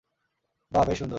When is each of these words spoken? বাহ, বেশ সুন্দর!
বাহ, 0.71 0.83
বেশ 0.85 0.97
সুন্দর! 0.97 1.09